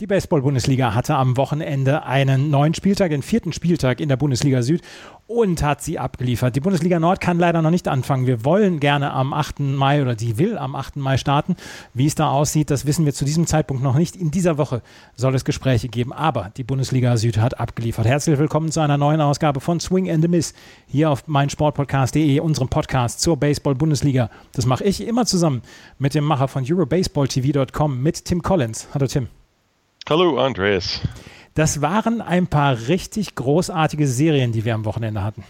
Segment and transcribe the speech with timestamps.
[0.00, 4.82] Die Baseball-Bundesliga hatte am Wochenende einen neuen Spieltag, den vierten Spieltag in der Bundesliga Süd
[5.28, 6.56] und hat sie abgeliefert.
[6.56, 8.26] Die Bundesliga Nord kann leider noch nicht anfangen.
[8.26, 9.60] Wir wollen gerne am 8.
[9.60, 10.96] Mai oder die will am 8.
[10.96, 11.54] Mai starten.
[11.94, 14.16] Wie es da aussieht, das wissen wir zu diesem Zeitpunkt noch nicht.
[14.16, 14.82] In dieser Woche
[15.14, 18.06] soll es Gespräche geben, aber die Bundesliga Süd hat abgeliefert.
[18.06, 20.52] Herzlich willkommen zu einer neuen Ausgabe von Swing and the Miss
[20.88, 24.30] hier auf meinsportpodcast.de, unserem Podcast zur Baseball-Bundesliga.
[24.50, 25.62] Das mache ich immer zusammen
[25.98, 28.88] mit dem Macher von EuroBaseballTV.com, mit Tim Collins.
[28.94, 29.28] Hallo Tim.
[30.12, 31.00] Hallo Andreas.
[31.54, 35.42] Das waren ein paar richtig großartige Serien, die wir am Wochenende hatten.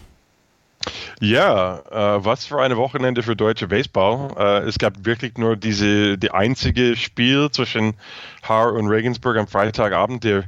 [1.19, 4.29] Ja, äh, was für eine Wochenende für deutsche Baseball.
[4.37, 7.95] Äh, es gab wirklich nur diese die einzige Spiel zwischen
[8.41, 10.45] Haar und Regensburg am Freitagabend, der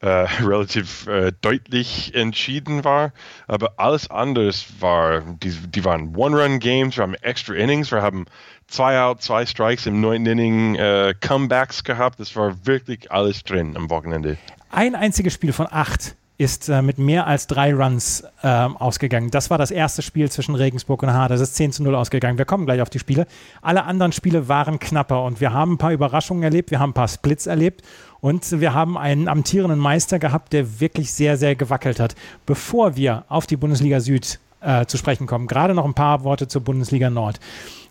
[0.00, 0.06] äh,
[0.42, 3.12] relativ äh, deutlich entschieden war.
[3.46, 8.26] Aber alles anders war, die, die waren One-Run-Games, wir haben Extra Innings, wir haben
[8.66, 12.20] zwei Out, zwei Strikes im neunten Inning, äh, Comebacks gehabt.
[12.20, 14.38] Das war wirklich alles drin am Wochenende.
[14.70, 19.30] Ein einziges Spiel von acht ist äh, mit mehr als drei Runs äh, ausgegangen.
[19.30, 21.28] Das war das erste Spiel zwischen Regensburg und Haar.
[21.28, 22.36] Das ist 10 zu 0 ausgegangen.
[22.36, 23.26] Wir kommen gleich auf die Spiele.
[23.62, 26.94] Alle anderen Spiele waren knapper und wir haben ein paar Überraschungen erlebt, wir haben ein
[26.94, 27.82] paar Splits erlebt
[28.20, 32.14] und wir haben einen amtierenden Meister gehabt, der wirklich sehr, sehr gewackelt hat.
[32.44, 36.48] Bevor wir auf die Bundesliga Süd äh, zu sprechen kommen, gerade noch ein paar Worte
[36.48, 37.40] zur Bundesliga Nord.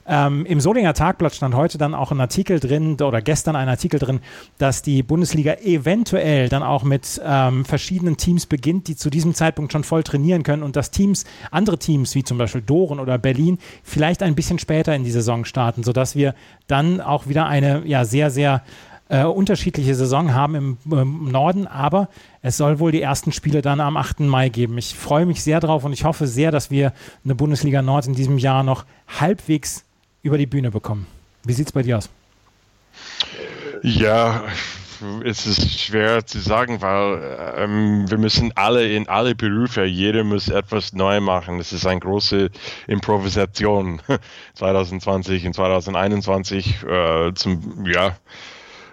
[0.07, 3.99] Ähm, Im Solinger Tagblatt stand heute dann auch ein Artikel drin oder gestern ein Artikel
[3.99, 4.19] drin,
[4.57, 9.71] dass die Bundesliga eventuell dann auch mit ähm, verschiedenen Teams beginnt, die zu diesem Zeitpunkt
[9.71, 13.57] schon voll trainieren können und dass Teams, andere Teams wie zum Beispiel Doren oder Berlin,
[13.83, 16.35] vielleicht ein bisschen später in die Saison starten, sodass wir
[16.67, 18.61] dann auch wieder eine ja sehr, sehr
[19.09, 22.09] äh, unterschiedliche Saison haben im, im, Norden, aber
[22.41, 24.21] es soll wohl die ersten Spiele dann am 8.
[24.21, 24.77] Mai geben.
[24.77, 28.15] Ich freue mich sehr drauf und ich hoffe sehr, dass wir eine Bundesliga Nord in
[28.15, 28.85] diesem Jahr noch
[29.19, 29.84] halbwegs
[30.25, 31.05] über die Bühne bekommen.
[31.43, 32.09] Wie sieht es bei dir aus?
[33.83, 34.43] Ja,
[35.23, 40.49] es ist schwer zu sagen, weil ähm, wir müssen alle in alle Berufe, jeder muss
[40.49, 41.59] etwas neu machen.
[41.59, 42.49] Es ist eine große
[42.87, 44.01] Improvisation
[44.55, 46.83] 2020 und 2021.
[46.83, 48.17] Äh, zum, ja,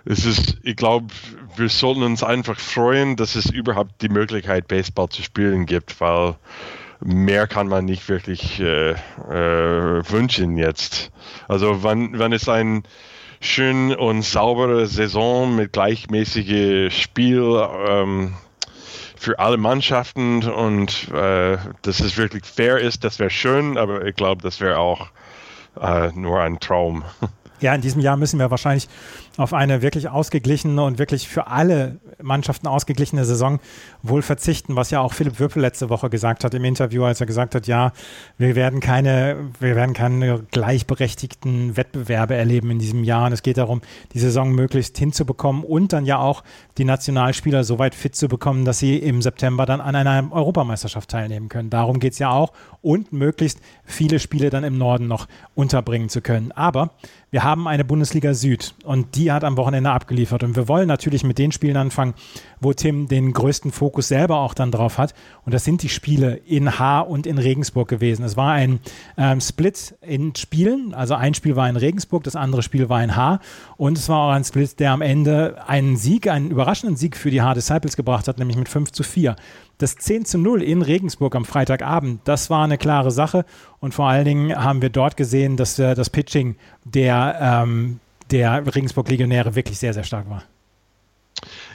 [0.04, 1.06] es ist, ich glaube,
[1.56, 6.34] wir sollten uns einfach freuen, dass es überhaupt die Möglichkeit, Baseball zu spielen gibt, weil
[7.04, 8.96] mehr kann man nicht wirklich äh, äh,
[10.10, 11.10] wünschen jetzt.
[11.48, 12.84] Also wenn, wenn es ein
[13.40, 18.34] schön und saubere Saison mit gleichmäßigem Spiel ähm,
[19.16, 24.14] für alle Mannschaften und äh, dass es wirklich fair ist, das wäre schön, aber ich
[24.14, 25.08] glaube, das wäre auch
[25.80, 27.04] äh, nur ein Traum.
[27.62, 28.88] Ja, in diesem Jahr müssen wir wahrscheinlich
[29.36, 33.60] auf eine wirklich ausgeglichene und wirklich für alle Mannschaften ausgeglichene Saison
[34.02, 37.26] wohl verzichten, was ja auch Philipp Würpel letzte Woche gesagt hat im Interview, als er
[37.26, 37.92] gesagt hat, ja,
[38.36, 43.26] wir werden keine, wir werden keine gleichberechtigten Wettbewerbe erleben in diesem Jahr.
[43.26, 43.80] Und es geht darum,
[44.12, 46.42] die Saison möglichst hinzubekommen und dann ja auch
[46.78, 51.10] die Nationalspieler so weit fit zu bekommen, dass sie im September dann an einer Europameisterschaft
[51.10, 51.70] teilnehmen können.
[51.70, 56.20] Darum geht es ja auch und möglichst viele Spiele dann im Norden noch unterbringen zu
[56.20, 56.52] können.
[56.52, 56.90] Aber
[57.32, 60.44] wir haben eine Bundesliga Süd und die hat am Wochenende abgeliefert.
[60.44, 62.12] Und wir wollen natürlich mit den Spielen anfangen,
[62.62, 65.14] wo Tim den größten Fokus selber auch dann drauf hat.
[65.44, 68.24] Und das sind die Spiele in Haar und in Regensburg gewesen.
[68.24, 68.80] Es war ein
[69.18, 70.94] ähm, Split in Spielen.
[70.94, 73.40] Also ein Spiel war in Regensburg, das andere Spiel war in Haar.
[73.76, 77.30] Und es war auch ein Split, der am Ende einen Sieg, einen überraschenden Sieg für
[77.30, 79.34] die Haar Disciples gebracht hat, nämlich mit 5 zu 4.
[79.78, 83.44] Das 10 zu 0 in Regensburg am Freitagabend, das war eine klare Sache.
[83.80, 87.98] Und vor allen Dingen haben wir dort gesehen, dass äh, das Pitching der, ähm,
[88.30, 90.44] der Regensburg-Legionäre wirklich sehr, sehr stark war.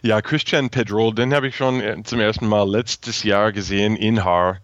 [0.02, 4.24] Ja, Christian Pedro, den habe ich schon äh, zum ersten Mal letztes Jahr gesehen in
[4.24, 4.60] Haar.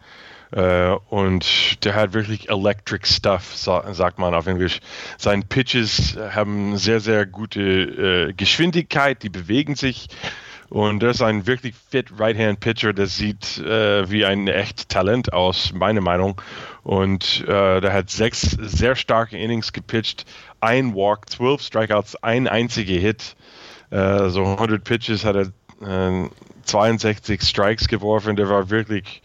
[0.56, 4.82] Uh, und der hat wirklich electric stuff, sagt man auf Englisch.
[5.18, 10.10] Seine Pitches haben sehr, sehr gute uh, Geschwindigkeit, die bewegen sich
[10.70, 15.74] und er ist ein wirklich fit Right-Hand-Pitcher, der sieht äh, wie ein echt Talent aus,
[15.74, 16.40] meine Meinung.
[16.84, 20.26] Und der hat sechs sehr starke Innings gepitcht,
[20.60, 23.36] ein Walk, zwölf Strikeouts, ein einziger Hit.
[23.94, 26.32] Äh, so 100 Pitches hat er
[26.64, 28.36] 62 äh, Strikes geworfen.
[28.36, 29.22] Der war wirklich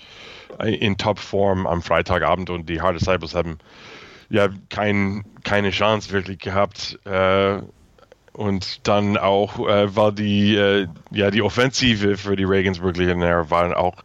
[0.63, 3.59] in Topform am Freitagabend und die Hard Disciples haben
[4.29, 6.99] ja kein, keine Chance wirklich gehabt.
[7.07, 7.63] Äh,
[8.35, 13.73] und dann auch äh, war die, äh, ja, die Offensive für die Regensburg Legionäre waren
[13.73, 13.97] auch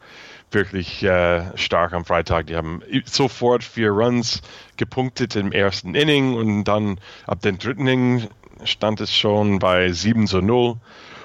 [0.49, 2.47] wirklich äh, stark am Freitag.
[2.47, 4.41] Die haben sofort vier Runs
[4.77, 8.27] gepunktet im ersten Inning und dann ab dem dritten Inning
[8.65, 10.75] stand es schon bei 7 zu 0.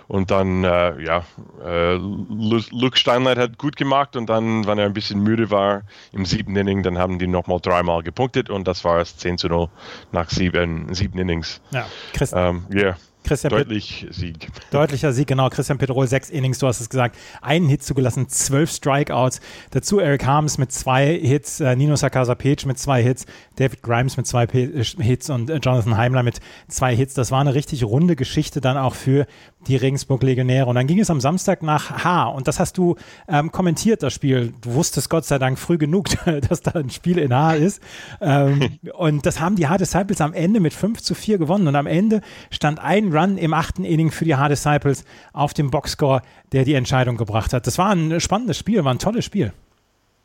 [0.09, 1.23] Und dann, äh, ja,
[1.63, 5.83] äh, Luke Steinleit hat gut gemacht und dann, wenn er ein bisschen müde war
[6.13, 9.49] im siebten Inning, dann haben die nochmal dreimal gepunktet und das war es 10 zu
[9.49, 9.69] 0
[10.11, 11.61] nach sieben, sieben Innings.
[11.73, 12.97] Ja, Chris, ähm, yeah.
[13.25, 14.49] Christian Deutlich Pet Sieg.
[14.71, 15.49] Deutlicher Sieg, genau.
[15.51, 17.17] Christian Petrol, sechs Innings, du hast es gesagt.
[17.43, 19.41] Einen Hit zugelassen, zwölf Strikeouts.
[19.71, 23.27] Dazu Eric Harms mit zwei Hits, äh, Nino Sakasa Page mit zwei Hits,
[23.57, 27.15] David Grimes mit zwei P äh, Hits und äh, Jonathan Heimler mit zwei Hits.
[27.15, 29.27] Das war eine richtig runde Geschichte dann auch für
[29.67, 30.67] die Regensburg-Legionäre.
[30.67, 32.29] Und dann ging es am Samstag nach H.
[32.29, 32.97] Und das hast du
[33.29, 34.55] ähm, kommentiert, das Spiel.
[34.61, 36.09] Du wusstest Gott sei Dank früh genug,
[36.49, 37.83] dass da ein Spiel in H ist.
[38.21, 41.67] Ähm, und das haben die H Disciples am Ende mit 5 zu 4 gewonnen.
[41.67, 42.21] Und am Ende
[42.51, 46.23] stand ein Run im achten Inning für die Hard Disciples auf dem Boxscore,
[46.53, 47.67] der die Entscheidung gebracht hat.
[47.67, 49.53] Das war ein spannendes Spiel, war ein tolles Spiel.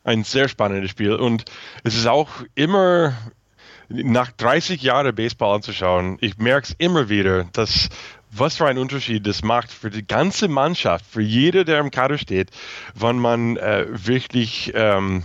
[0.04, 1.44] Ein sehr spannendes Spiel und
[1.82, 3.14] es ist auch immer
[3.88, 7.88] nach 30 Jahren Baseball anzuschauen, ich merke es immer wieder, dass
[8.36, 12.18] was für ein Unterschied das macht für die ganze Mannschaft, für jeder, der im Kader
[12.18, 12.50] steht,
[12.94, 15.22] wenn man äh, wirklich ähm,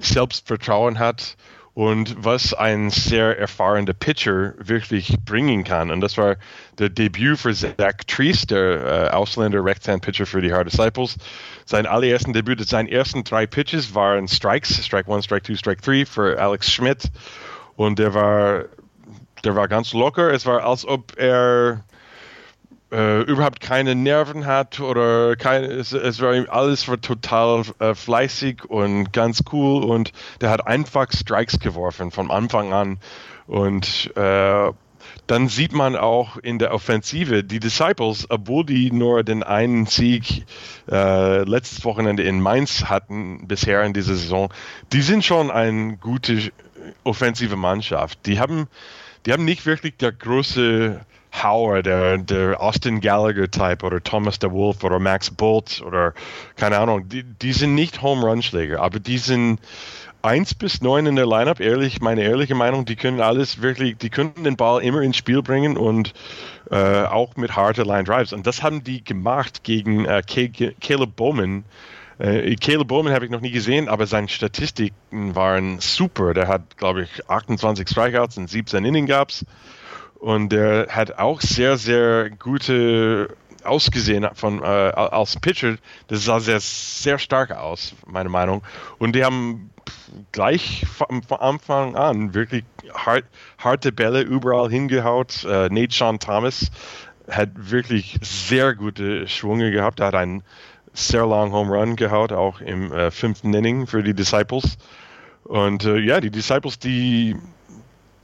[0.00, 1.36] Selbstvertrauen hat
[1.74, 5.90] und was ein sehr erfahrener Pitcher wirklich bringen kann.
[5.90, 6.36] Und das war
[6.78, 11.16] der Debüt für Zach Treese, der äh, Ausländer Rechtshand-Pitcher für die Hard Disciples.
[11.64, 16.06] Sein allerersten Debüt, seine ersten drei Pitches waren Strikes, Strike 1, Strike 2, Strike 3
[16.06, 17.04] für Alex Schmidt.
[17.76, 18.64] Und der war,
[19.44, 20.32] der war ganz locker.
[20.32, 21.84] Es war, als ob er
[22.92, 28.64] äh, überhaupt keine Nerven hat oder kein, es, es war alles war total äh, fleißig
[28.64, 32.98] und ganz cool und der hat einfach Strikes geworfen von Anfang an
[33.46, 34.72] und äh,
[35.26, 40.44] dann sieht man auch in der Offensive die Disciples, obwohl die nur den einen Sieg
[40.90, 44.52] äh, letztes Wochenende in Mainz hatten bisher in dieser Saison,
[44.92, 46.52] die sind schon eine gute
[47.04, 48.26] offensive Mannschaft.
[48.26, 48.66] Die haben,
[49.26, 51.00] die haben nicht wirklich der große
[51.32, 56.12] Howard, der, der Austin Gallagher-Type oder Thomas de Wolf oder Max Bolt oder
[56.56, 59.60] keine Ahnung, die, die sind nicht Home-Run-Schläger, aber die sind
[60.22, 64.10] 1 bis 9 in der Lineup, ehrlich, meine ehrliche Meinung, die können alles wirklich, die
[64.10, 66.12] könnten den Ball immer ins Spiel bringen und
[66.70, 68.32] äh, auch mit harten Line Drives.
[68.32, 71.64] Und das haben die gemacht gegen äh, Caleb Bowman.
[72.18, 76.34] Äh, Caleb Bowman habe ich noch nie gesehen, aber seine Statistiken waren super.
[76.34, 79.46] Der hat, glaube ich, 28 Strikeouts und 17 Innings gab's.
[80.20, 83.34] Und der hat auch sehr, sehr gute
[83.64, 85.76] ausgesehen von äh, als Pitcher.
[86.08, 88.62] Das sah sehr, sehr stark aus, meine Meinung.
[88.98, 89.70] Und die haben
[90.32, 93.24] gleich von, Anfang an wirklich hart,
[93.58, 95.44] harte Bälle überall hingehaut.
[95.44, 96.70] Äh, Nate Sean Thomas
[97.30, 100.00] hat wirklich sehr gute Schwunge gehabt.
[100.00, 100.42] Er hat einen
[100.92, 104.76] sehr langen Home Run gehaut, auch im äh, fünften Inning für die Disciples.
[105.44, 107.36] Und äh, ja, die Disciples, die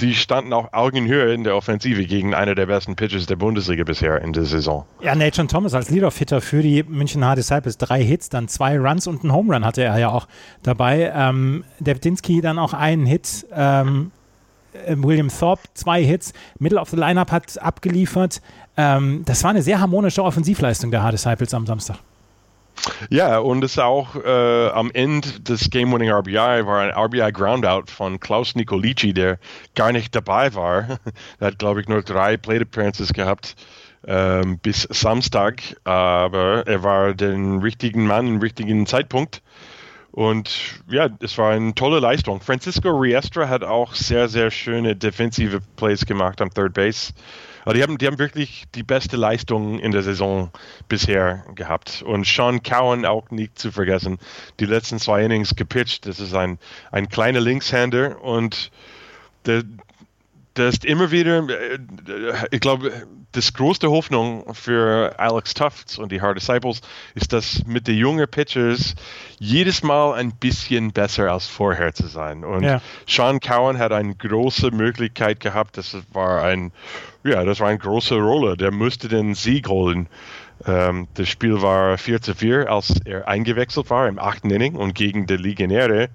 [0.00, 4.20] die standen auch Augenhöhe in der Offensive gegen einer der besten Pitchers der Bundesliga bisher
[4.20, 4.84] in der Saison.
[5.00, 7.78] Ja, Nathan Thomas als Leadoff-Hitter für die München Hard Disciples.
[7.78, 10.28] Drei Hits, dann zwei Runs und einen Home Run hatte er ja auch
[10.62, 11.12] dabei.
[11.14, 13.46] Ähm, Debtinski dann auch einen Hit.
[13.52, 14.10] Ähm,
[14.84, 16.32] äh, William Thorpe zwei Hits.
[16.58, 18.42] Middle of the Lineup hat abgeliefert.
[18.76, 21.98] Ähm, das war eine sehr harmonische Offensivleistung der Hard Disciples am Samstag.
[23.10, 28.20] Ja, und es auch äh, am Ende des Game-Winning RBI war ein RBI Groundout von
[28.20, 29.38] Klaus Nicolici, der
[29.74, 30.98] gar nicht dabei war.
[31.40, 33.56] er hat, glaube ich, nur drei Plate Appearances gehabt
[34.06, 39.42] ähm, bis Samstag, aber er war den richtigen Mann im richtigen Zeitpunkt.
[40.12, 42.40] Und ja, es war eine tolle Leistung.
[42.40, 47.12] Francisco Riestra hat auch sehr, sehr schöne defensive Plays gemacht am Third Base.
[47.66, 50.52] Aber die haben, die haben wirklich die beste Leistung in der Saison
[50.88, 52.00] bisher gehabt.
[52.00, 54.18] Und Sean Cowan auch nicht zu vergessen.
[54.60, 56.06] Die letzten zwei Innings gepitcht.
[56.06, 56.60] Das ist ein,
[56.92, 58.70] ein kleiner Linkshänder und
[59.46, 59.64] der,
[60.54, 61.78] der ist immer wieder, äh,
[62.52, 62.92] ich glaube,
[63.36, 66.80] das größte Hoffnung für Alex Tufts und die Hard Disciples
[67.14, 68.94] ist, dass mit den jungen Pitchers
[69.38, 72.44] jedes Mal ein bisschen besser als vorher zu sein.
[72.44, 72.80] Und ja.
[73.06, 75.76] Sean Cowan hat eine große Möglichkeit gehabt.
[75.76, 76.72] Das war ein,
[77.24, 78.56] ja, das war eine große Rolle.
[78.56, 80.08] Der musste den Sieg holen.
[80.64, 84.94] Ähm, das Spiel war 4 zu 4, als er eingewechselt war im achten Inning und
[84.94, 86.08] gegen die Legionäre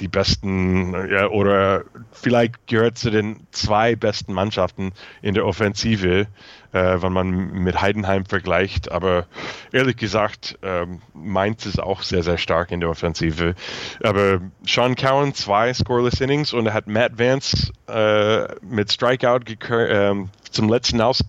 [0.00, 4.92] die besten ja, oder vielleicht gehört zu den zwei besten Mannschaften
[5.22, 6.26] in der Offensive,
[6.72, 8.90] äh, wenn man mit Heidenheim vergleicht.
[8.90, 9.26] Aber
[9.72, 13.54] ehrlich gesagt, äh, Mainz ist auch sehr, sehr stark in der Offensive.
[14.02, 19.40] Aber Sean Cowan zwei scoreless Innings und er hat Matt Vance äh, mit Strikeout
[19.70, 21.22] ähm, zum letzten Aus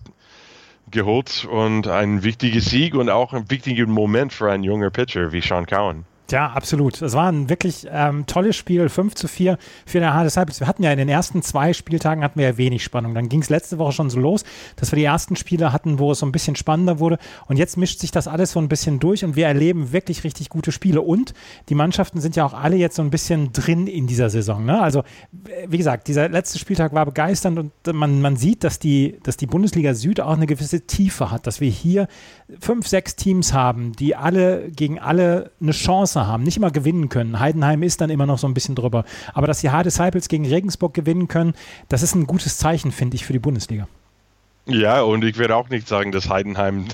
[0.90, 5.40] geholt und ein wichtiger Sieg und auch ein wichtiger Moment für einen jungen Pitcher wie
[5.40, 6.04] Sean Cowan.
[6.30, 7.02] Ja, absolut.
[7.02, 10.60] Es war ein wirklich ähm, tolles Spiel, 5 zu 4 für Hades Cycles.
[10.60, 13.14] Wir hatten ja in den ersten zwei Spieltagen hatten wir ja wenig Spannung.
[13.14, 14.44] Dann ging es letzte Woche schon so los,
[14.76, 17.18] dass wir die ersten Spiele hatten, wo es so ein bisschen spannender wurde.
[17.48, 20.48] Und jetzt mischt sich das alles so ein bisschen durch und wir erleben wirklich richtig
[20.48, 21.02] gute Spiele.
[21.02, 21.34] Und
[21.68, 24.64] die Mannschaften sind ja auch alle jetzt so ein bisschen drin in dieser Saison.
[24.64, 24.80] Ne?
[24.80, 25.02] Also,
[25.68, 29.46] wie gesagt, dieser letzte Spieltag war begeisternd und man, man sieht, dass die, dass die
[29.46, 32.08] Bundesliga Süd auch eine gewisse Tiefe hat, dass wir hier
[32.58, 37.40] fünf, sechs Teams haben, die alle gegen alle eine Chance haben, nicht immer gewinnen können.
[37.40, 39.04] Heidenheim ist dann immer noch so ein bisschen drüber.
[39.34, 41.54] Aber dass die Hard Disciples gegen Regensburg gewinnen können,
[41.88, 43.88] das ist ein gutes Zeichen, finde ich, für die Bundesliga.
[44.66, 46.86] Ja, und ich werde auch nicht sagen, dass Heidenheim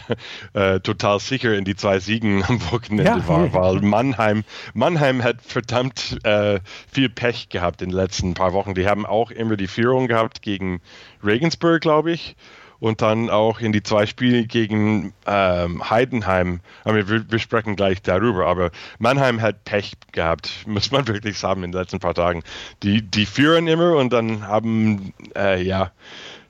[0.54, 5.42] äh, total sicher in die zwei Siegen am Wochenende ja, war, weil Mannheim, Mannheim hat
[5.42, 6.60] verdammt äh,
[6.90, 8.75] viel Pech gehabt in den letzten paar Wochen.
[8.75, 10.80] Die haben auch immer die Führung gehabt gegen
[11.22, 12.37] Regensburg, glaube ich
[12.80, 16.61] und dann auch in die zwei Spiele gegen ähm, Heidenheim.
[16.85, 21.73] Wir, wir, sprechen gleich darüber, aber Mannheim hat Pech gehabt, muss man wirklich sagen, in
[21.73, 22.42] den letzten paar Tagen.
[22.82, 25.90] Die, die führen immer und dann haben, äh, ja,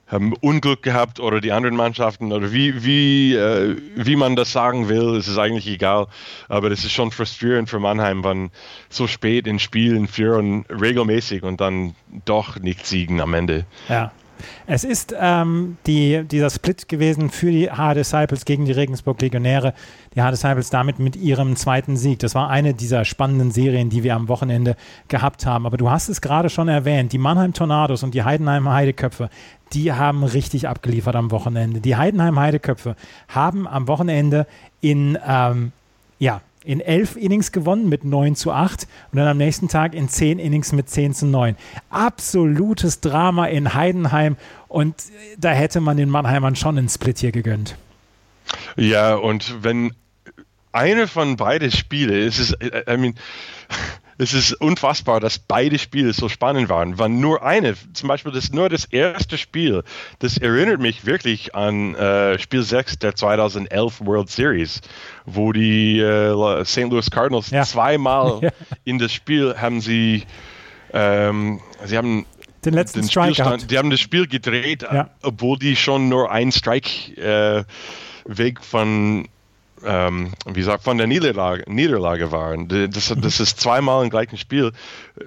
[0.09, 4.89] haben Unglück gehabt oder die anderen Mannschaften oder wie, wie, äh, wie man das sagen
[4.89, 6.07] will, ist es eigentlich egal.
[6.49, 8.51] Aber das ist schon frustrierend für Mannheim, wenn
[8.89, 11.95] so spät in Spielen führen regelmäßig und dann
[12.25, 13.67] doch nicht siegen am Ende.
[13.89, 14.13] Ja.
[14.67, 19.75] Es ist ähm, die, dieser Split gewesen für die Hard Disciples gegen die Regensburg Legionäre.
[20.15, 22.19] Die Hard Disciples damit mit ihrem zweiten Sieg.
[22.21, 24.77] Das war eine dieser spannenden Serien, die wir am Wochenende
[25.09, 25.67] gehabt haben.
[25.67, 29.31] Aber du hast es gerade schon erwähnt, die Mannheim Tornados und die Heidenheim Heideköpfe,
[29.73, 31.81] die haben richtig abgeliefert am Wochenende.
[31.81, 32.97] Die Heidenheim Heideköpfe
[33.29, 34.47] haben am Wochenende
[34.81, 35.73] in ähm,
[36.19, 40.11] ja, in elf Innings gewonnen mit 9 zu 8 und dann am nächsten Tag in
[40.11, 41.57] zehn Innings mit 10 zu 9.
[41.89, 44.37] Absolutes Drama in Heidenheim
[44.69, 44.95] und
[45.39, 47.79] da hätte man den Mannheimern schon einen Split hier gegönnt.
[48.77, 49.95] Ja, und wenn
[50.71, 53.15] eine von beiden Spiele, es ist, I mean,
[54.19, 56.99] es ist unfassbar, dass beide Spiele so spannend waren.
[56.99, 59.85] War nur eine, zum Beispiel das nur das erste Spiel,
[60.19, 64.81] das erinnert mich wirklich an äh, Spiel 6 der 2011 World Series,
[65.25, 66.91] wo die äh, St.
[66.91, 67.63] Louis Cardinals ja.
[67.63, 68.51] zweimal ja.
[68.85, 70.25] in das Spiel haben sie,
[70.93, 72.27] ähm, sie haben
[72.65, 73.71] den letzten den Strike gehabt.
[73.71, 75.11] Die haben das Spiel gedreht, ja.
[75.23, 77.65] obwohl die schon nur ein Strike äh,
[78.25, 79.29] weg von
[79.85, 82.69] ähm, wie gesagt, von der Niederlage, Niederlage waren.
[82.69, 84.73] Das, das ist zweimal im gleichen Spiel.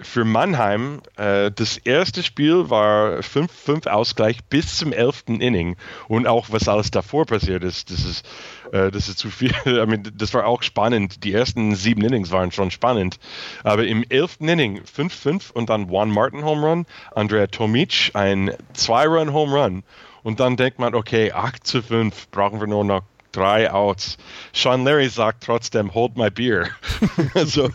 [0.02, 5.24] Für Mannheim, äh, das erste Spiel war 5-5 Ausgleich bis zum 11.
[5.40, 5.78] Inning.
[6.08, 8.26] Und auch was alles davor passiert ist, das ist,
[8.72, 9.54] äh, das ist zu viel.
[9.66, 11.24] I mean, das war auch spannend.
[11.24, 13.20] Die ersten sieben Innings waren schon spannend.
[13.64, 14.38] Aber im 11.
[14.42, 19.84] Inning 5-5 und dann Juan Martin Home Run, Andrea Tomic ein Zwei-Run Home Run.
[20.24, 24.18] Und dann denkt man, okay, 8 zu 5 brauchen wir nur noch drei Outs.
[24.54, 26.68] Sean Larry sagt trotzdem, hold my beer.
[27.34, 27.70] also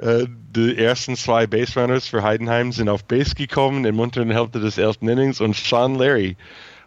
[0.00, 4.60] äh, die ersten zwei Base Runners für Heidenheim sind auf Base gekommen im unteren Hälfte
[4.60, 6.36] des elften Innings und Sean Larry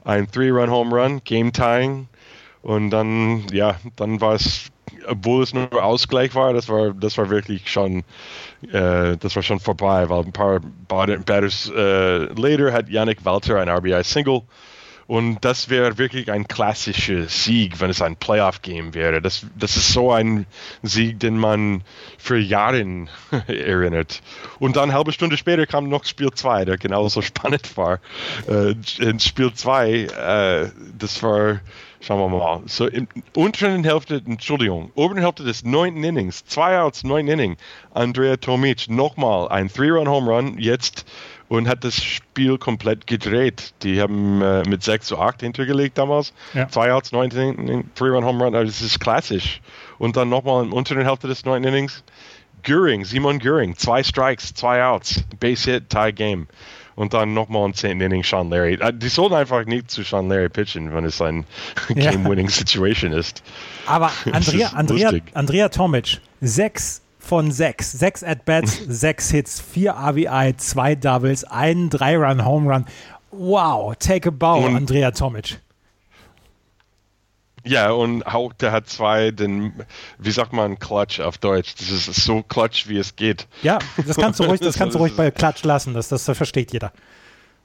[0.05, 2.07] ein Three-Run-Home Run, Game-Tying
[2.61, 4.69] und dann, ja, dann war es,
[5.07, 8.03] obwohl es nur Ausgleich war, das war, das war wirklich schon,
[8.71, 13.69] äh, das war schon vorbei, weil ein paar Batters äh, later hat Yannick Walter ein
[13.69, 14.41] RBI-Single
[15.07, 19.21] und das wäre wirklich ein klassischer Sieg, wenn es ein Playoff-Game wäre.
[19.21, 20.45] Das, das ist so ein
[20.81, 21.83] Sieg, den man
[22.17, 22.83] für Jahre
[23.47, 24.21] erinnert.
[24.59, 27.99] Und dann eine halbe Stunde später kam noch Spiel 2, der genauso spannend war.
[28.47, 31.59] Äh, in Spiel 2, äh, das war,
[31.99, 37.03] schauen wir mal, so in unteren Hälfte, Entschuldigung, oberen Hälfte des neunten Innings, zwei Outs,
[37.03, 37.57] neun Inning,
[37.93, 41.05] Andrea Tomic, nochmal ein Three-Run-Home-Run, jetzt
[41.49, 43.73] und hat das Spiel komplett gedreht.
[43.83, 46.33] Die haben äh, mit 6 zu 8 hintergelegt damals.
[46.53, 46.67] Ja.
[46.69, 49.61] Zwei Outs, 19, 3-Run-Home Run, also das ist klassisch.
[49.99, 51.63] Und dann nochmal im unteren Hälfte des 9.
[51.63, 52.03] Innings,
[52.63, 56.47] Göring, Simon Göring, zwei Strikes, zwei Outs, Base Hit, Tie Game.
[56.95, 57.99] Und dann nochmal im 10.
[58.01, 58.75] Inning Sean Larry.
[58.75, 61.45] Äh, die sollten einfach nicht zu Sean Larry pitchen, wenn es ein
[61.89, 63.43] Game-Winning-Situation ist.
[63.87, 67.91] Aber Andrea, Andrea, Andrea Tomic, sechs von sechs.
[67.91, 72.85] Sechs At-Bats, sechs Hits, vier RBI, zwei Doubles, einen Drei-Run-Home-Run.
[73.31, 75.59] Wow, take a bow, und, Andrea Tomic.
[77.63, 79.73] Ja, und auch der hat zwei, den,
[80.19, 81.75] wie sagt man, Clutch auf Deutsch.
[81.79, 83.47] Das ist so Clutch, wie es geht.
[83.61, 86.73] Ja, das kannst du ruhig, das kannst du ruhig bei Clutch lassen, das, das versteht
[86.73, 86.91] jeder.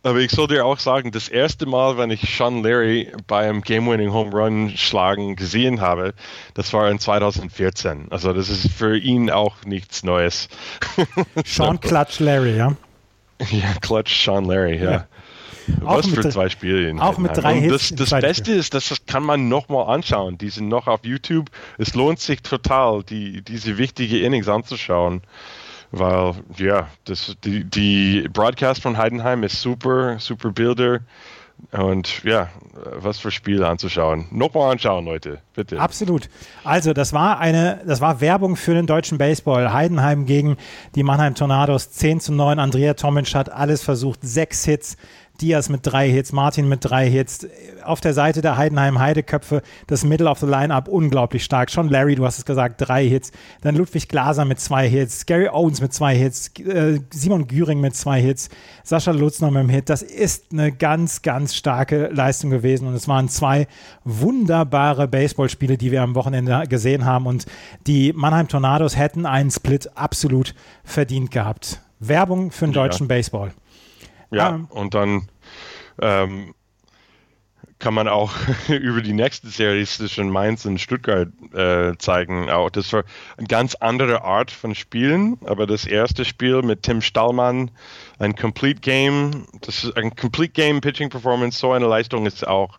[0.03, 4.13] Aber ich soll dir auch sagen, das erste Mal, wenn ich Sean Larry beim Game-Winning
[4.13, 6.15] Home Run schlagen gesehen habe,
[6.55, 8.07] das war in 2014.
[8.11, 10.49] Also das ist für ihn auch nichts Neues.
[11.45, 12.77] Sean Clutch Larry, ja?
[13.51, 14.91] Ja, Clutch Sean Larry, ja.
[14.91, 15.07] ja.
[15.81, 16.89] Was für zwei Spiele.
[16.89, 17.91] In auch mit drei Hits.
[17.91, 18.57] Das, das Beste Spiel.
[18.57, 20.39] ist, das kann man nochmal anschauen.
[20.39, 21.51] Die sind noch auf YouTube.
[21.77, 25.23] Es lohnt sich total, die, diese wichtige Innings anzuschauen.
[25.91, 31.01] Weil, ja, das, die, die Broadcast von Heidenheim ist super, super Bilder.
[31.73, 32.49] Und ja,
[32.95, 34.27] was für Spiele anzuschauen.
[34.31, 35.81] Nochmal anschauen, Leute, bitte.
[35.81, 36.29] Absolut.
[36.63, 39.73] Also, das war eine, das war Werbung für den deutschen Baseball.
[39.73, 40.57] Heidenheim gegen
[40.95, 42.61] die Mannheim Tornados 10 zu 9.
[42.61, 44.21] Andrea Tomic hat alles versucht.
[44.23, 44.97] Sechs Hits,
[45.41, 47.47] Diaz mit drei Hits, Martin mit drei Hits.
[47.85, 51.71] Auf der Seite der Heidenheim Heideköpfe das Middle of the Lineup unglaublich stark.
[51.71, 53.31] Schon Larry, du hast es gesagt, drei Hits.
[53.61, 57.95] Dann Ludwig Glaser mit zwei Hits, Gary Owens mit zwei Hits, äh, Simon Güring mit
[57.95, 58.49] zwei Hits,
[58.83, 59.89] Sascha Lutz noch mit einem Hit.
[59.89, 63.69] Das ist eine ganz, ganz starke Leistung gewesen und es waren zwei
[64.05, 67.47] wunderbare Baseballspiele, die wir am Wochenende gesehen haben und
[67.87, 70.55] die Mannheim Tornados hätten einen Split absolut
[70.85, 71.81] verdient gehabt.
[72.01, 73.17] Werbung für den deutschen ja.
[73.17, 73.53] Baseball.
[74.31, 75.29] Ja, um, und dann
[76.01, 76.55] ähm,
[77.79, 78.33] kann man auch
[78.69, 82.51] über die nächste Serie zwischen Mainz und Stuttgart äh, zeigen.
[82.51, 83.05] Auch das war
[83.37, 87.71] eine ganz andere Art von Spielen, aber das erste Spiel mit Tim Stallmann,
[88.19, 92.79] ein Complete Game, das ist ein Complete Game Pitching Performance, so eine Leistung ist auch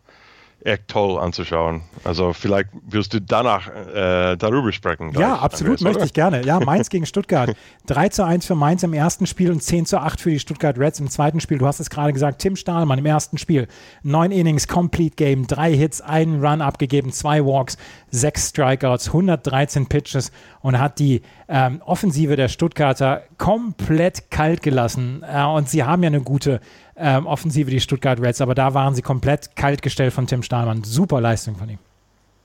[0.64, 1.82] echt toll anzuschauen.
[2.04, 5.14] Also vielleicht wirst du danach äh, darüber sprechen.
[5.18, 6.44] Ja, absolut, möchte ich gerne.
[6.44, 7.56] Ja, Mainz gegen Stuttgart.
[7.88, 10.78] 3 zu 1 für Mainz im ersten Spiel und 10 zu 8 für die Stuttgart
[10.78, 11.58] Reds im zweiten Spiel.
[11.58, 13.68] Du hast es gerade gesagt, Tim Stahlmann im ersten Spiel.
[14.04, 17.78] Neun Innings, Complete Game, drei Hits, einen Run abgegeben, zwei Walks,
[18.12, 25.24] sechs Strikeouts, 113 Pitches und hat die ähm, Offensive der Stuttgarter komplett kalt gelassen.
[25.24, 26.62] Äh, und sie haben ja eine gute
[26.96, 30.84] ähm, Offensive, die Stuttgart Reds, aber da waren sie komplett kaltgestellt von Tim Stahlmann.
[30.84, 31.80] Super Leistung von ihm.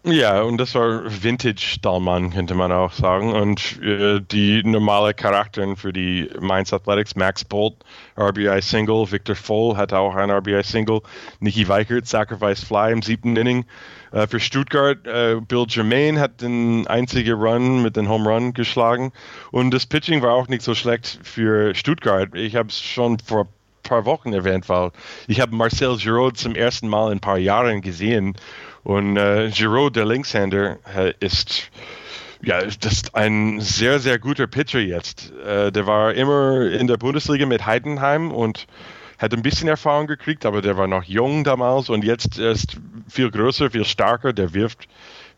[0.07, 3.33] Ja, und das war Vintage Stahlmann, könnte man auch sagen.
[3.33, 7.77] Und äh, die normale Charakteren für die Mainz Athletics, Max Bolt,
[8.19, 11.01] RBI Single, Victor Voll hat auch ein RBI Single,
[11.41, 13.65] Nicky Weichert, Sacrifice Fly im siebten Inning.
[14.13, 19.11] Äh, für Stuttgart, äh, Bill Germain hat den einzigen Run mit dem Home Run geschlagen.
[19.53, 22.29] Und das Pitching war auch nicht so schlecht für Stuttgart.
[22.35, 23.49] Ich habe es schon vor
[23.85, 24.91] paar Wochen erwähnt, weil
[25.29, 28.35] ich habe Marcel Giraud zum ersten Mal in ein paar Jahren gesehen
[28.85, 31.71] und äh, Giraud, der Linkshänder, äh, ist
[32.43, 35.33] ja, das ist ein sehr, sehr guter Pitcher jetzt.
[35.47, 38.67] Äh, der war immer in der Bundesliga mit Heidenheim und
[39.19, 42.77] hat ein bisschen Erfahrung gekriegt, aber der war noch jung damals und jetzt ist
[43.09, 44.89] viel größer, viel stärker, der wirft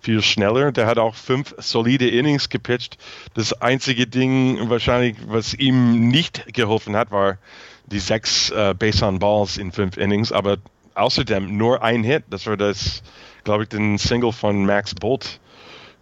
[0.01, 0.73] viel schneller.
[0.73, 2.99] Der hat auch fünf solide Innings gepitcht.
[3.35, 7.38] Das einzige Ding wahrscheinlich, was ihm nicht geholfen hat, war
[7.87, 10.59] die sechs äh, Base on Balls in fünf Innings, aber
[10.94, 12.25] außerdem nur ein Hit.
[12.31, 13.03] Das war das,
[13.47, 15.41] glaube ich, den Single von Max Bolt.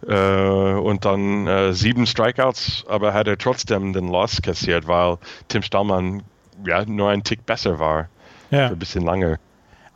[0.05, 5.61] Äh, und dann äh, sieben Strikeouts, aber hat er trotzdem den Loss kassiert, weil Tim
[5.61, 6.23] Stallmann
[6.65, 8.09] ja nur ein Tick besser war.
[8.51, 8.67] Ja.
[8.67, 9.39] Ein bisschen lange.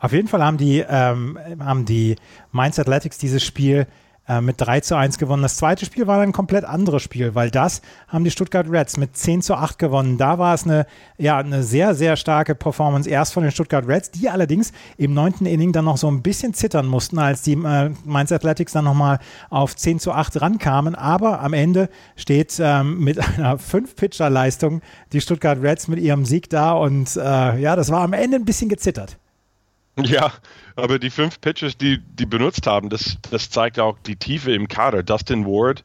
[0.00, 2.16] Auf jeden Fall haben die, ähm, haben die
[2.50, 3.86] Mainz Athletics dieses Spiel
[4.28, 5.42] äh, mit 3 zu 1 gewonnen.
[5.42, 9.16] Das zweite Spiel war ein komplett anderes Spiel, weil das haben die Stuttgart Reds mit
[9.16, 10.18] 10 zu 8 gewonnen.
[10.18, 10.86] Da war es eine,
[11.18, 15.46] ja, eine sehr, sehr starke Performance erst von den Stuttgart Reds, die allerdings im neunten
[15.46, 19.18] Inning dann noch so ein bisschen zittern mussten, als die äh, Mainz Athletics dann nochmal
[19.48, 20.94] auf 10 zu 8 rankamen.
[20.94, 24.80] Aber am Ende steht ähm, mit einer 5-Pitcher-Leistung
[25.12, 28.44] die Stuttgart Reds mit ihrem Sieg da und äh, ja, das war am Ende ein
[28.44, 29.19] bisschen gezittert.
[30.04, 30.32] Ja,
[30.76, 34.68] aber die fünf Pitchers, die die benutzt haben, das, das zeigt auch die Tiefe im
[34.68, 35.02] Kader.
[35.02, 35.84] Dustin Ward,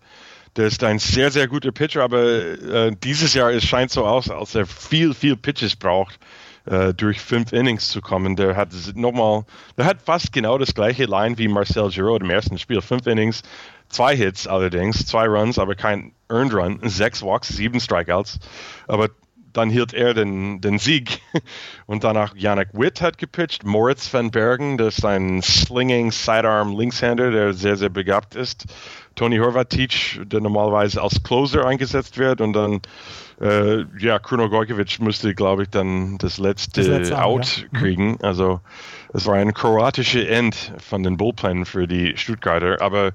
[0.56, 4.30] der ist ein sehr, sehr guter Pitcher, aber äh, dieses Jahr es scheint so aus,
[4.30, 6.18] als er viel, viel Pitches braucht,
[6.66, 8.36] äh, durch fünf Innings zu kommen.
[8.36, 9.44] Der hat nochmal,
[9.78, 12.82] der hat fast genau das gleiche Line wie Marcel Giraud im ersten Spiel.
[12.82, 13.42] Fünf Innings,
[13.90, 18.40] zwei Hits allerdings, zwei Runs, aber kein Earned Run, sechs Walks, sieben Strikeouts.
[18.88, 19.10] Aber
[19.56, 21.22] dann hielt er den, den Sieg.
[21.86, 27.32] Und danach Yannick Witt hat gepitcht, Moritz van Bergen, das ist ein slinging Sidearm Linkshänder,
[27.32, 28.66] der sehr, sehr begabt ist.
[29.16, 32.82] Tony Horvatic, der normalerweise als Closer eingesetzt wird und dann
[33.42, 37.64] äh, ja, Kruno Gojkovic musste, glaube ich, dann das letzte, das letzte Out ja.
[37.64, 37.78] Mhm.
[37.78, 38.18] kriegen.
[38.22, 38.62] Also
[39.14, 43.12] es war ein kroatischer End von den Bullpen für die Stuttgarter, aber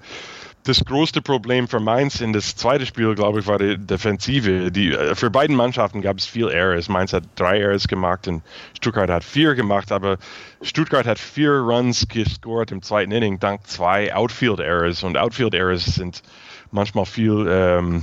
[0.64, 4.70] das größte Problem für Mainz in das zweite Spiel, glaube ich, war die Defensive.
[4.70, 6.88] Die, äh, für beiden Mannschaften gab es viel Errors.
[6.88, 8.42] Mainz hat drei Errors gemacht und
[8.76, 10.18] Stuttgart hat vier gemacht, aber
[10.62, 15.86] Stuttgart hat vier Runs gescored im zweiten Inning dank zwei Outfield Errors und Outfield Errors
[15.86, 16.22] sind
[16.70, 18.02] manchmal viel ähm,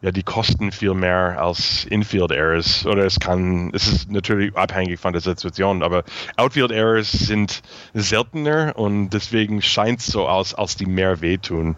[0.00, 2.86] ja, die kosten viel mehr als Infield Errors.
[2.86, 6.04] Oder es kann, es ist natürlich abhängig von der Situation, aber
[6.36, 7.62] Outfield Errors sind
[7.94, 11.76] seltener und deswegen scheint es so aus, als die mehr wehtun.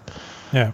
[0.52, 0.72] Ja.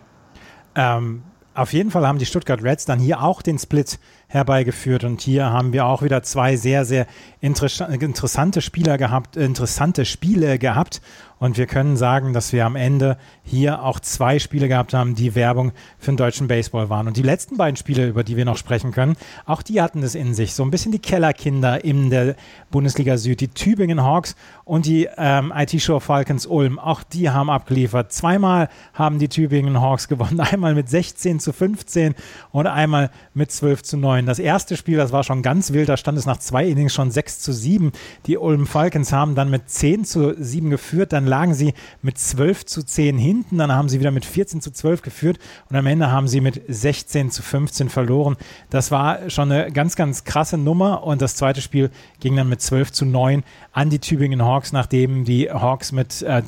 [0.75, 1.23] Ähm,
[1.55, 5.05] auf jeden Fall haben die Stuttgart Reds dann hier auch den Split herbeigeführt.
[5.05, 7.07] Und hier haben wir auch wieder zwei sehr, sehr
[7.41, 11.01] interessante Spieler gehabt, interessante Spiele gehabt.
[11.39, 15.35] Und wir können sagen, dass wir am Ende hier auch zwei Spiele gehabt haben, die
[15.35, 17.07] Werbung für den deutschen Baseball waren.
[17.07, 20.15] Und die letzten beiden Spiele, über die wir noch sprechen können, auch die hatten es
[20.15, 20.55] in sich.
[20.55, 22.37] So ein bisschen die Kellerkinder in der
[22.71, 23.43] Bundesliga Süd.
[23.43, 24.35] Die Tübingen Hawks
[24.65, 26.79] und die ähm, IT-Show Falcons Ulm.
[26.79, 28.13] Auch die haben abgeliefert.
[28.13, 30.41] Zweimal haben die Tübingen Hawks gewonnen.
[30.47, 32.15] Einmal mit 16 zu 15
[32.51, 34.16] und einmal mit 12 zu 9.
[34.25, 35.91] Das erste Spiel, das war schon ganz wild.
[35.91, 37.93] Da stand es nach zwei Innings schon 6 zu 7.
[38.27, 41.13] Die Ulm Falcons haben dann mit 10 zu 7 geführt.
[41.13, 44.71] Dann lagen sie mit 12 zu 10 hinten, dann haben sie wieder mit 14 zu
[44.71, 48.37] 12 geführt und am Ende haben sie mit 16 zu 15 verloren.
[48.71, 52.61] Das war schon eine ganz, ganz krasse Nummer und das zweite Spiel ging dann mit
[52.61, 56.43] 12 zu 9 an die Tübingen Hawks, nachdem die Hawks mit äh,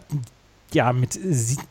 [0.75, 1.19] ja, mit,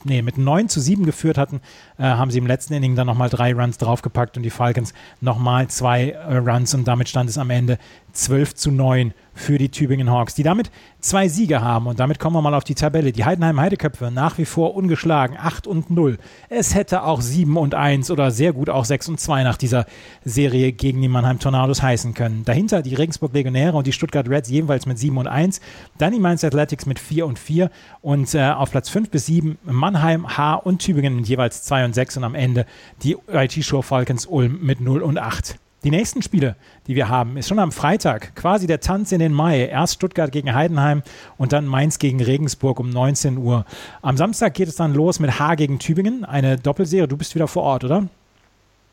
[0.03, 1.61] nee, mit 9 zu 7 geführt hatten,
[1.97, 5.67] äh, haben sie im letzten Inning dann nochmal drei Runs draufgepackt und die Falcons nochmal
[5.67, 7.77] zwei äh, Runs und damit stand es am Ende
[8.17, 11.85] 12 zu 9 für die Tübingen Hawks, die damit zwei Siege haben.
[11.85, 13.11] Und damit kommen wir mal auf die Tabelle.
[13.11, 16.17] Die Heidenheim Heideköpfe nach wie vor ungeschlagen, 8 und 0.
[16.49, 19.85] Es hätte auch 7 und 1 oder sehr gut auch 6 und 2 nach dieser
[20.25, 22.43] Serie gegen die Mannheim Tornados heißen können.
[22.43, 25.61] Dahinter die Regensburg Legionäre und die Stuttgart Reds jeweils mit 7 und 1.
[25.99, 27.69] Dann die Mainz Athletics mit 4 und 4.
[28.01, 31.93] Und äh, auf Platz 5 bis 7 Mannheim, H und Tübingen mit jeweils 2 und
[31.93, 32.17] 6.
[32.17, 32.65] Und am Ende
[33.03, 35.59] die IT-Show Falcons Ulm mit 0 und 8.
[35.83, 36.55] Die nächsten Spiele,
[36.87, 39.67] die wir haben, ist schon am Freitag quasi der Tanz in den Mai.
[39.67, 41.03] Erst Stuttgart gegen Heidenheim
[41.37, 43.63] und dann Mainz gegen Regensburg um 19 Uhr.
[44.01, 47.07] Am Samstag geht es dann los mit H gegen Tübingen, eine Doppelserie.
[47.07, 48.07] Du bist wieder vor Ort, oder?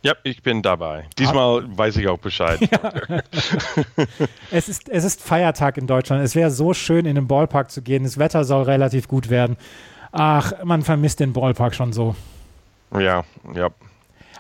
[0.03, 1.07] Ja, ich bin dabei.
[1.19, 2.61] Diesmal weiß ich auch Bescheid.
[2.71, 3.23] Ja.
[4.51, 6.23] es, ist, es ist Feiertag in Deutschland.
[6.23, 8.05] Es wäre so schön, in den Ballpark zu gehen.
[8.05, 9.57] Das Wetter soll relativ gut werden.
[10.13, 12.15] Ach, man vermisst den Ballpark schon so.
[12.93, 13.71] Ja, ja.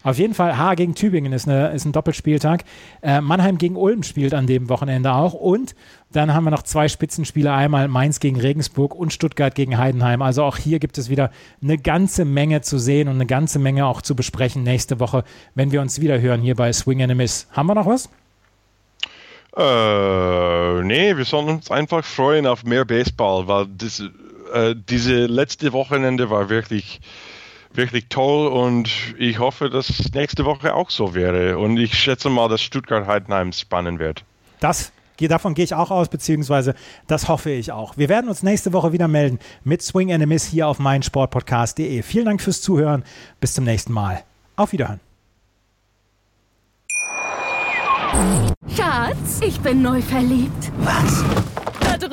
[0.05, 2.65] Auf jeden Fall, H gegen Tübingen ist, eine, ist ein Doppelspieltag.
[3.03, 5.33] Äh, Mannheim gegen Ulm spielt an dem Wochenende auch.
[5.33, 5.75] Und
[6.13, 10.21] dann haben wir noch zwei Spitzenspiele, einmal Mainz gegen Regensburg und Stuttgart gegen Heidenheim.
[10.21, 11.31] Also auch hier gibt es wieder
[11.63, 15.73] eine ganze Menge zu sehen und eine ganze Menge auch zu besprechen nächste Woche, wenn
[15.73, 17.49] wir uns wieder hören hier bei Swing and a Miss.
[17.53, 18.11] Haben wir noch was?
[19.57, 24.03] Äh, nee, wir sollen uns einfach freuen auf mehr Baseball, weil das,
[24.53, 27.01] äh, diese letzte Wochenende war wirklich
[27.77, 31.59] wirklich toll und ich hoffe, dass nächste Woche auch so wäre.
[31.59, 34.25] Und ich schätze mal, dass Stuttgart-Heidenheim spannend wird.
[34.61, 36.75] Das Davon gehe ich auch aus, beziehungsweise
[37.07, 37.97] das hoffe ich auch.
[37.97, 42.03] Wir werden uns nächste Woche wieder melden mit Swing and a Miss hier auf meinsportpodcast.de.
[42.03, 43.05] Vielen Dank fürs Zuhören.
[43.41, 44.25] Bis zum nächsten Mal.
[44.57, 45.01] Auf Wiederhören.
[48.77, 50.73] Schatz, ich bin neu verliebt.
[50.79, 51.25] Was?